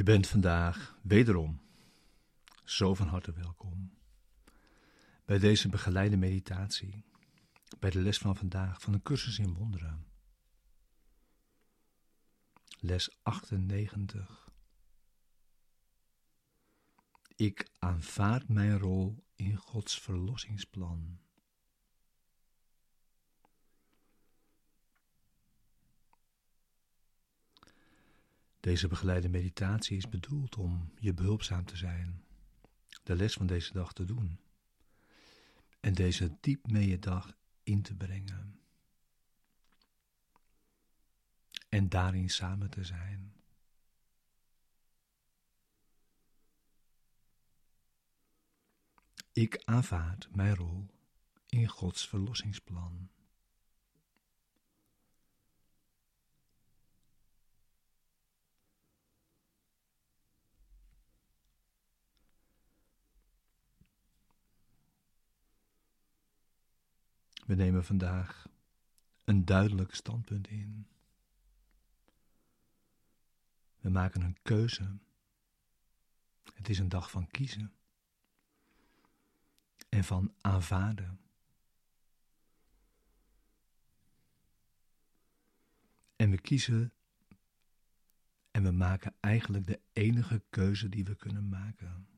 [0.00, 1.60] Je bent vandaag wederom
[2.64, 3.92] zo van harte welkom
[5.24, 7.04] bij deze begeleide meditatie,
[7.78, 10.06] bij de les van vandaag van een cursus in wonderen.
[12.78, 14.50] Les 98.
[17.36, 21.20] Ik aanvaard mijn rol in Gods verlossingsplan.
[28.70, 32.24] Deze begeleide meditatie is bedoeld om je behulpzaam te zijn,
[33.02, 34.40] de les van deze dag te doen
[35.80, 38.60] en deze diep mee je dag in te brengen
[41.68, 43.32] en daarin samen te zijn.
[49.32, 50.86] Ik aanvaard mijn rol
[51.46, 53.10] in Gods verlossingsplan.
[67.50, 68.48] We nemen vandaag
[69.24, 70.86] een duidelijk standpunt in.
[73.80, 74.98] We maken een keuze.
[76.54, 77.72] Het is een dag van kiezen
[79.88, 81.20] en van aanvaarden.
[86.16, 86.92] En we kiezen
[88.50, 92.08] en we maken eigenlijk de enige keuze die we kunnen maken.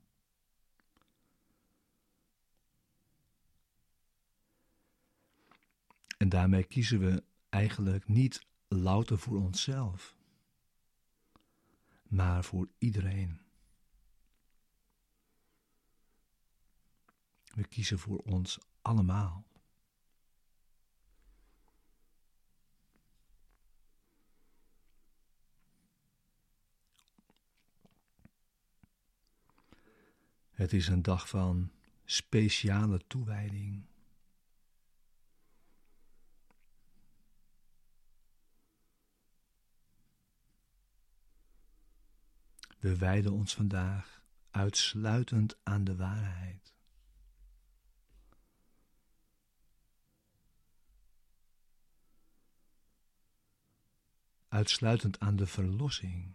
[6.33, 10.17] Daarmee kiezen we eigenlijk niet louter voor onszelf,
[12.09, 13.41] maar voor iedereen.
[17.45, 19.47] We kiezen voor ons allemaal.
[30.51, 31.71] Het is een dag van
[32.05, 33.92] speciale toewijding.
[42.83, 46.75] We wijden ons vandaag uitsluitend aan de waarheid.
[54.49, 56.35] Uitsluitend aan de verlossing.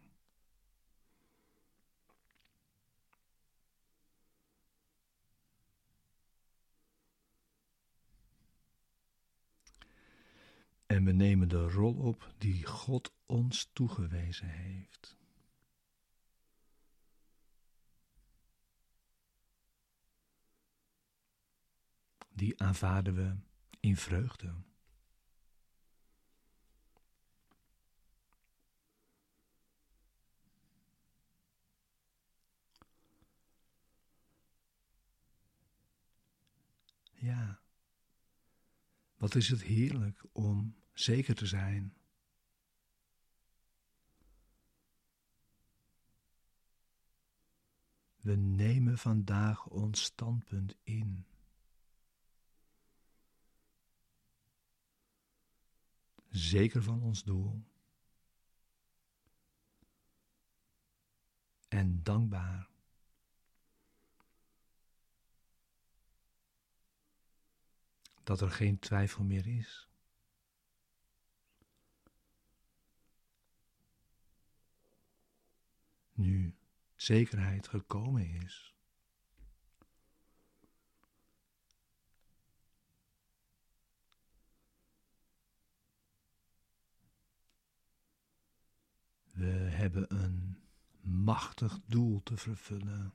[10.85, 15.16] En we nemen de rol op die God ons toegewezen heeft.
[22.37, 23.35] Die aanvaarden we
[23.79, 24.53] in vreugde.
[37.13, 37.59] Ja,
[39.15, 41.95] wat is het heerlijk om zeker te zijn.
[48.17, 51.25] We nemen vandaag ons standpunt in.
[56.29, 57.63] Zeker van ons doel
[61.67, 62.69] en dankbaar.
[68.23, 69.87] Dat er geen twijfel meer is.
[76.13, 76.55] Nu
[76.95, 78.76] zekerheid gekomen is.
[89.37, 90.57] We hebben een
[91.01, 93.13] machtig doel te vervullen.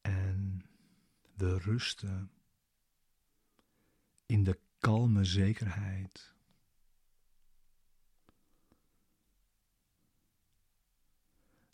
[0.00, 0.66] En
[1.34, 2.30] we rusten
[4.26, 6.34] in de kalme zekerheid.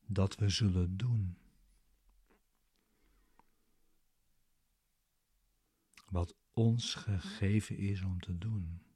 [0.06, 1.38] Dat we zullen doen
[6.08, 8.87] wat ons gegeven is om te doen.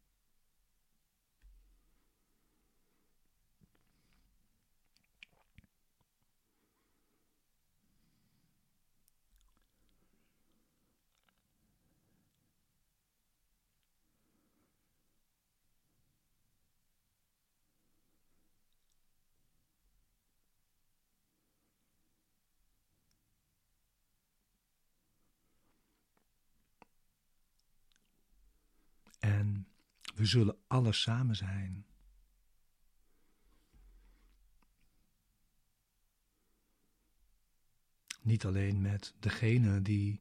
[30.14, 31.86] We zullen alles samen zijn.
[38.20, 40.20] Niet alleen met degene die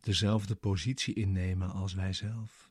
[0.00, 2.70] dezelfde positie innemen als wij zelf.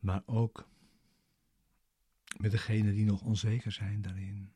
[0.00, 0.68] Maar ook
[2.36, 4.52] met degenen die nog onzeker zijn daarin.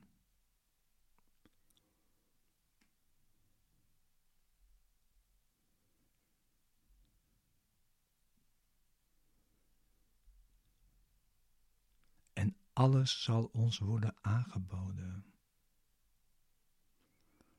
[12.32, 15.24] En alles zal ons worden aangeboden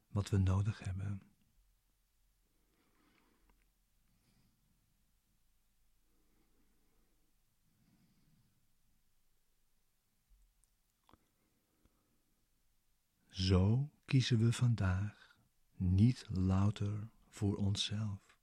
[0.08, 1.31] wat we nodig hebben.
[13.42, 15.36] Zo kiezen we vandaag
[15.76, 18.38] niet louter voor onszelf.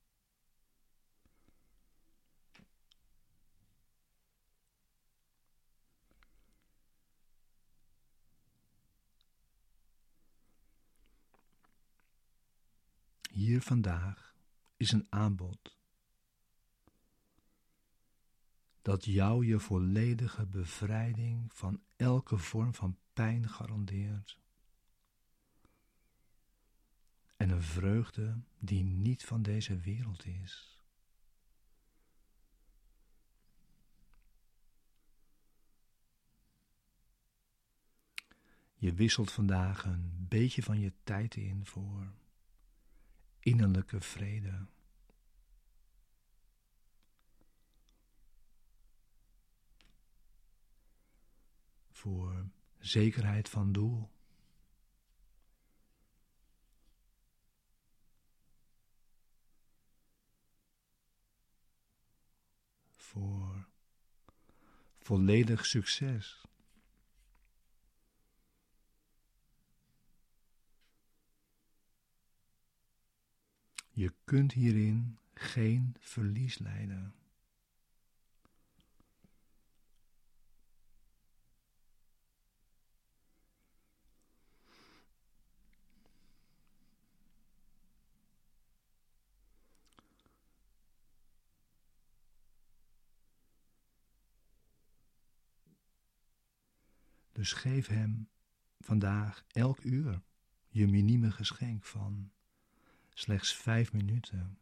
[13.30, 14.34] Hier vandaag
[14.76, 15.76] is een aanbod
[18.82, 24.38] dat jou je volledige bevrijding van elke vorm van pijn garandeert
[27.38, 30.79] en een vreugde die niet van deze wereld is.
[38.75, 42.12] Je wisselt vandaag een beetje van je tijd in voor
[43.38, 44.67] innerlijke vrede.
[51.91, 52.49] Voor
[52.79, 54.11] zekerheid van doel.
[63.08, 63.69] Voor
[64.99, 66.43] volledig succes.
[73.90, 77.14] Je kunt hierin geen verlies leiden.
[97.38, 98.29] Dus geef hem
[98.79, 100.22] vandaag elk uur
[100.69, 102.32] je minieme geschenk van
[103.15, 104.58] slechts vijf minuten.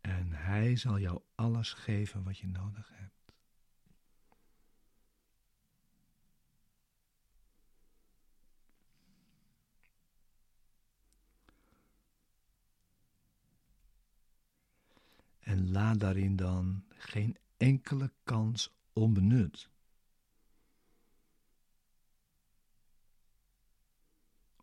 [0.00, 3.32] En hij zal jou alles geven wat je nodig hebt.
[15.40, 19.70] En laat daarin dan geen enkele kans onbenut.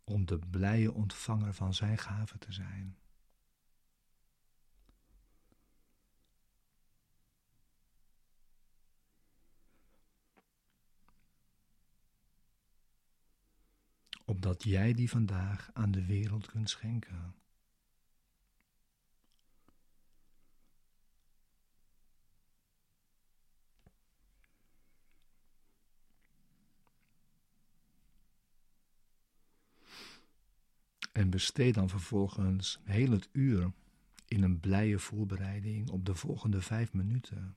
[0.04, 2.98] Om de blije ontvanger van zijn gave te zijn.
[14.24, 17.34] Opdat jij die vandaag aan de wereld kunt schenken.
[31.20, 33.72] En besteed dan vervolgens heel het uur
[34.28, 37.56] in een blije voorbereiding op de volgende vijf minuten,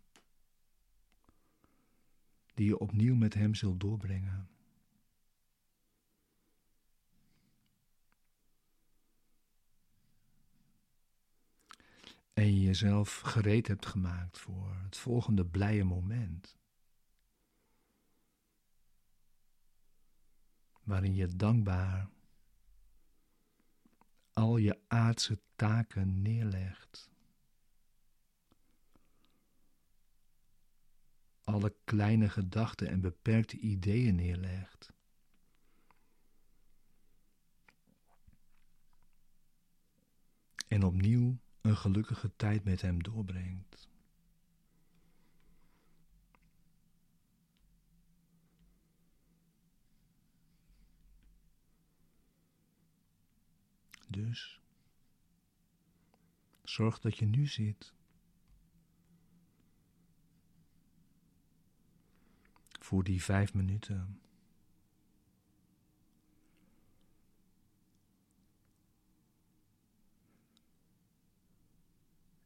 [2.54, 4.48] die je opnieuw met hem zult doorbrengen.
[12.34, 16.58] En je jezelf gereed hebt gemaakt voor het volgende blije moment.
[20.84, 22.10] Waarin je dankbaar
[24.34, 27.12] al je aardse taken neerlegt.
[31.44, 34.92] Alle kleine gedachten en beperkte ideeën neerlegt.
[40.68, 43.93] En opnieuw een gelukkige tijd met hem doorbrengt.
[54.14, 54.62] Dus
[56.64, 57.94] zorg dat je nu zit.
[62.84, 64.22] voor die vijf minuten.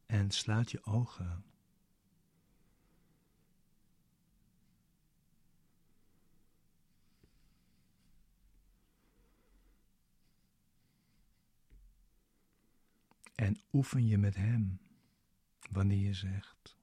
[0.06, 1.47] En sluit je ogen.
[13.38, 14.80] En oefen je met Hem
[15.70, 16.76] wanneer je zegt: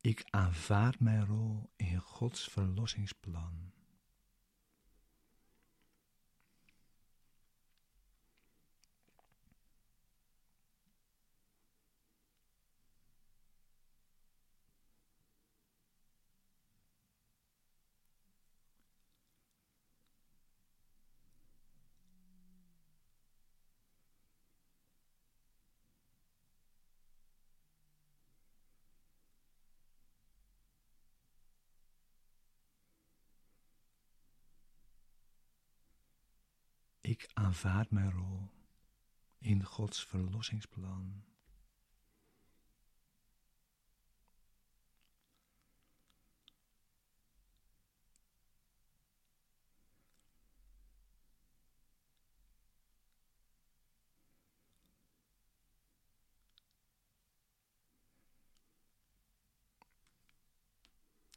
[0.00, 3.73] Ik aanvaard mijn rol in Gods verlossingsplan.
[37.04, 38.50] Ik aanvaard mijn rol
[39.38, 41.24] in Gods verlossingsplan.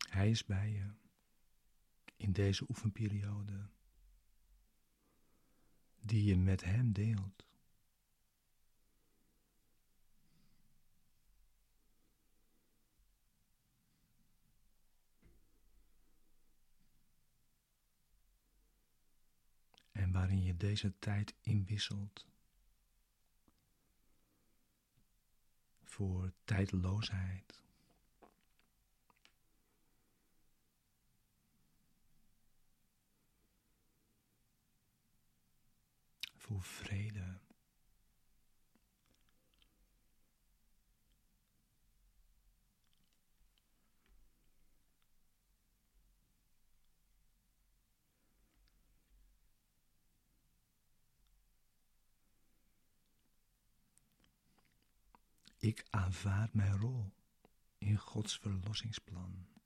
[0.09, 0.91] Hij is bij je
[2.17, 3.69] in deze oefenperiode
[6.07, 7.45] die je met Hem deelt.
[19.91, 22.27] En waarin je deze tijd inwisselt
[25.83, 27.66] voor tijdloosheid.
[36.47, 37.39] Voor vrede.
[55.57, 57.13] Ik aanvaard mijn rol
[57.77, 59.56] in Gods verlossingsplan.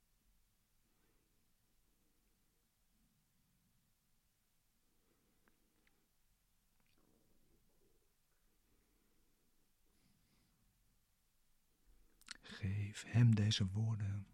[12.62, 14.26] Geef hem deze woorden.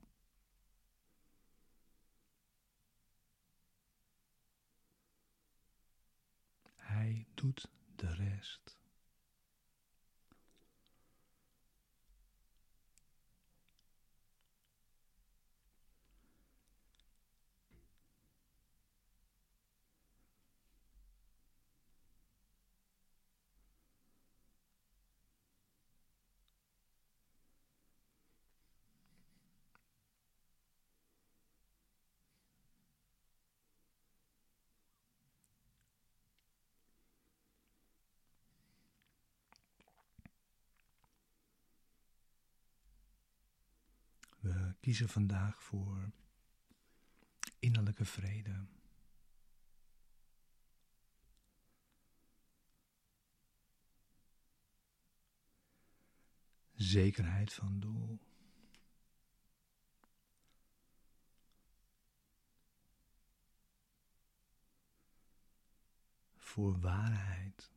[6.76, 8.77] Hij doet de rest.
[44.48, 46.10] We kiezen vandaag voor
[47.58, 48.66] innerlijke vrede.
[56.74, 58.18] Zekerheid van doel.
[66.36, 67.70] Voor waarheid.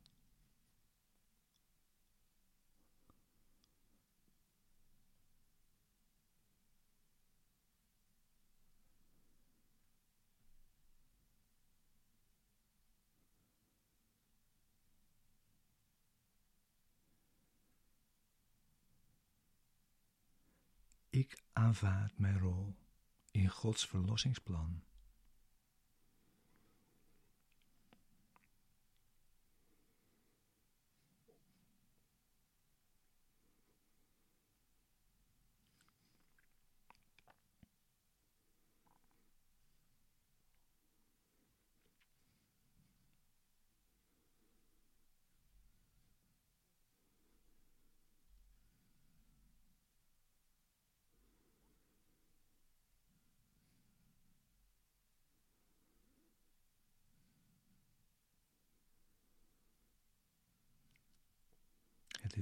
[21.14, 22.74] Ik aanvaard mijn rol
[23.30, 24.82] in Gods verlossingsplan.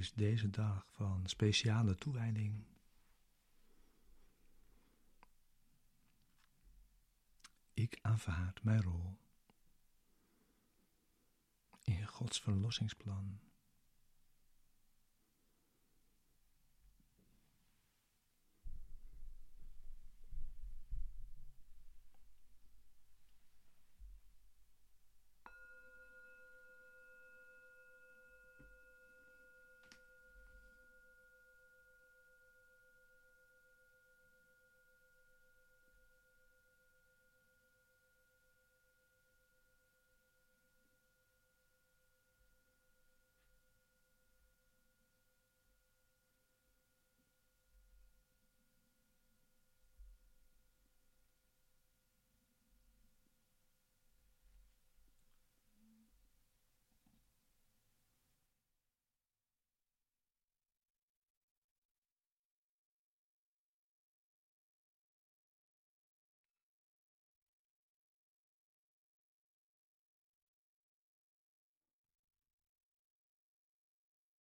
[0.01, 2.63] is deze dag van speciale toewijding.
[7.73, 9.17] Ik aanvaard mijn rol
[11.83, 13.39] in Gods verlossingsplan.